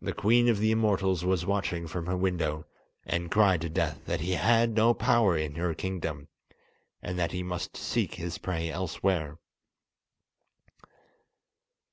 [0.00, 2.66] The Queen of the Immortals was watching from her window,
[3.04, 6.28] and cried to Death that he had no power in her kingdom,
[7.02, 9.38] and that he must seek his prey elsewhere.